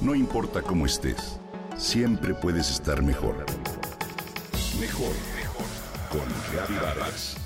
[0.00, 1.38] No importa cómo estés,
[1.76, 3.44] siempre puedes estar mejor.
[4.80, 5.66] Mejor, mejor.
[6.10, 7.36] Con Reavivadas.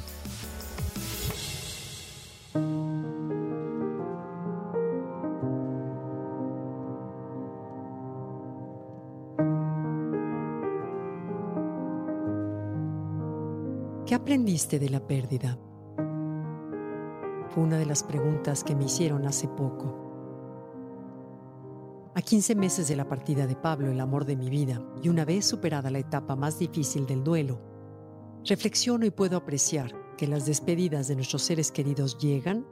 [14.07, 15.59] ¿Qué aprendiste de la pérdida?
[17.49, 20.04] Fue una de las preguntas que me hicieron hace poco.
[22.17, 25.25] A 15 meses de la partida de Pablo, el amor de mi vida, y una
[25.25, 27.61] vez superada la etapa más difícil del duelo,
[28.45, 32.69] reflexiono y puedo apreciar que las despedidas de nuestros seres queridos llegan,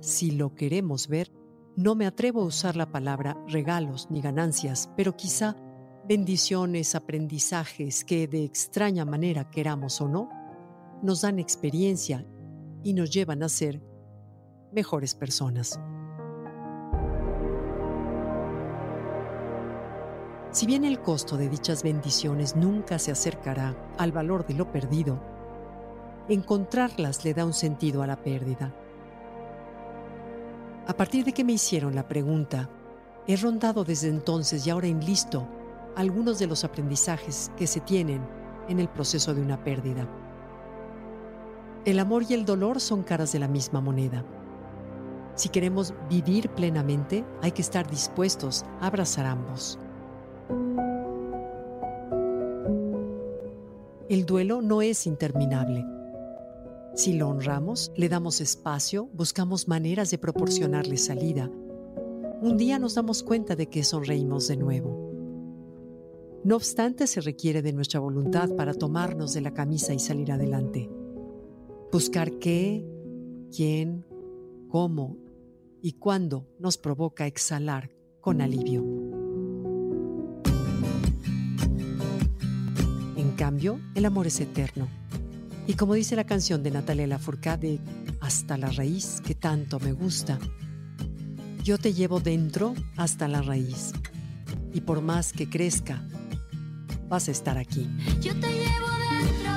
[0.00, 1.32] si lo queremos ver,
[1.76, 5.56] no me atrevo a usar la palabra regalos ni ganancias, pero quizá
[6.06, 10.28] bendiciones, aprendizajes que de extraña manera queramos o no,
[11.02, 12.26] nos dan experiencia
[12.82, 13.82] y nos llevan a ser
[14.72, 15.80] mejores personas.
[20.54, 25.20] Si bien el costo de dichas bendiciones nunca se acercará al valor de lo perdido,
[26.28, 28.72] encontrarlas le da un sentido a la pérdida.
[30.86, 32.70] A partir de que me hicieron la pregunta,
[33.26, 35.44] he rondado desde entonces y ahora enlisto
[35.96, 38.24] algunos de los aprendizajes que se tienen
[38.68, 40.06] en el proceso de una pérdida.
[41.84, 44.24] El amor y el dolor son caras de la misma moneda.
[45.34, 49.80] Si queremos vivir plenamente, hay que estar dispuestos a abrazar ambos.
[54.14, 55.84] El duelo no es interminable.
[56.94, 61.50] Si lo honramos, le damos espacio, buscamos maneras de proporcionarle salida,
[62.40, 65.10] un día nos damos cuenta de que sonreímos de nuevo.
[66.44, 70.88] No obstante, se requiere de nuestra voluntad para tomarnos de la camisa y salir adelante.
[71.90, 72.86] Buscar qué,
[73.50, 74.06] quién,
[74.68, 75.16] cómo
[75.82, 77.90] y cuándo nos provoca exhalar
[78.20, 79.03] con alivio.
[83.34, 84.88] Cambio, el amor es eterno.
[85.66, 87.80] Y como dice la canción de Natalia Lafourcade,
[88.20, 90.38] Hasta la raíz que tanto me gusta,
[91.62, 93.92] yo te llevo dentro hasta la raíz.
[94.72, 96.02] Y por más que crezca,
[97.08, 97.88] vas a estar aquí.
[98.20, 99.52] Yo te llevo dentro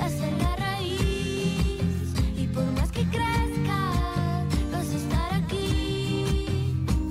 [0.00, 2.14] hasta la raíz.
[2.38, 6.46] Y por más que crezca, vas a estar aquí.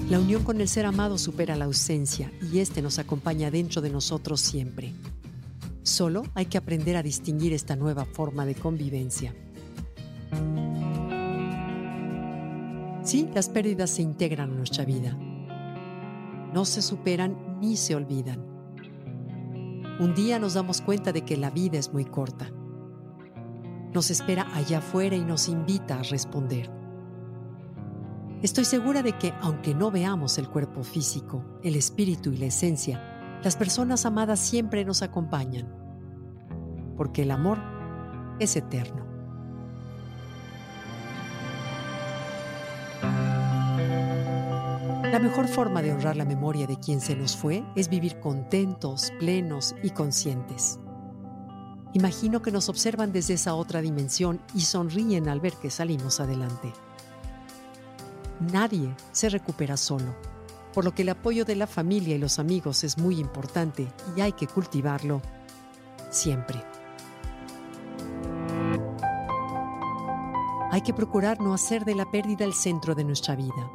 [0.09, 3.89] La unión con el ser amado supera la ausencia y este nos acompaña dentro de
[3.89, 4.93] nosotros siempre.
[5.83, 9.35] Solo hay que aprender a distinguir esta nueva forma de convivencia.
[13.03, 15.17] Sí, las pérdidas se integran a nuestra vida.
[16.53, 18.39] No se superan ni se olvidan.
[19.99, 22.49] Un día nos damos cuenta de que la vida es muy corta.
[23.93, 26.71] Nos espera allá afuera y nos invita a responder.
[28.41, 33.12] Estoy segura de que, aunque no veamos el cuerpo físico, el espíritu y la esencia,
[33.43, 35.67] las personas amadas siempre nos acompañan,
[36.95, 37.59] porque el amor
[38.39, 39.05] es eterno.
[45.11, 49.11] La mejor forma de honrar la memoria de quien se nos fue es vivir contentos,
[49.19, 50.79] plenos y conscientes.
[51.91, 56.71] Imagino que nos observan desde esa otra dimensión y sonríen al ver que salimos adelante.
[58.39, 60.32] Nadie se recupera solo
[60.73, 64.21] por lo que el apoyo de la familia y los amigos es muy importante y
[64.21, 65.21] hay que cultivarlo
[66.09, 66.63] siempre.
[70.71, 73.71] Hay que procurar no hacer de la pérdida el centro de nuestra vida.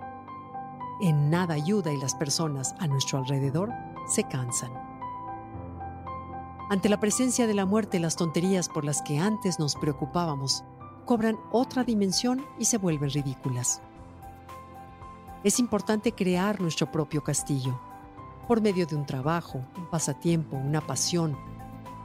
[1.00, 3.70] En nada ayuda y las personas a nuestro alrededor
[4.08, 4.72] se cansan.
[6.70, 10.64] Ante la presencia de la muerte, las tonterías por las que antes nos preocupábamos
[11.06, 13.80] cobran otra dimensión y se vuelven ridículas
[15.44, 17.80] es importante crear nuestro propio castillo,
[18.46, 21.36] por medio de un trabajo, un pasatiempo, una pasión,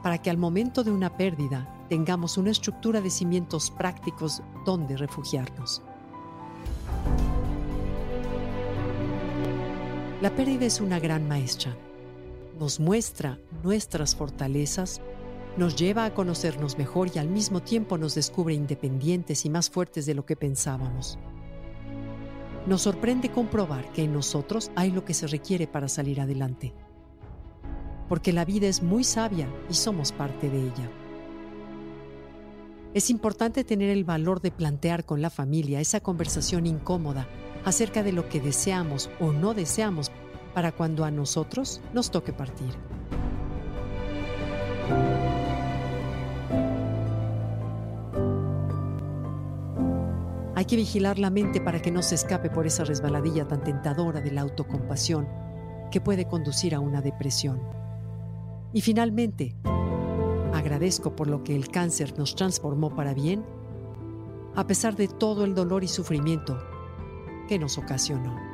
[0.02, 5.82] para que al momento de una pérdida tengamos una estructura de cimientos prácticos donde refugiarnos.
[10.20, 11.76] La pérdida es una gran maestra.
[12.58, 15.00] Nos muestra nuestras fortalezas,
[15.56, 20.06] nos lleva a conocernos mejor y al mismo tiempo nos descubre independientes y más fuertes
[20.06, 21.18] de lo que pensábamos.
[22.66, 26.72] Nos sorprende comprobar que en nosotros hay lo que se requiere para salir adelante.
[28.08, 30.90] Porque la vida es muy sabia y somos parte de ella.
[32.94, 37.28] Es importante tener el valor de plantear con la familia esa conversación incómoda
[37.64, 40.10] acerca de lo que deseamos o no deseamos
[40.54, 42.70] para cuando a nosotros nos toque partir.
[50.64, 54.22] Hay que vigilar la mente para que no se escape por esa resbaladilla tan tentadora
[54.22, 55.28] de la autocompasión
[55.90, 57.60] que puede conducir a una depresión.
[58.72, 59.54] Y finalmente,
[60.54, 63.44] agradezco por lo que el cáncer nos transformó para bien,
[64.54, 66.58] a pesar de todo el dolor y sufrimiento
[67.46, 68.53] que nos ocasionó.